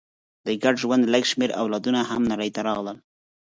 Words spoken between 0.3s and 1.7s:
د ګډ ژوند لږ شمېر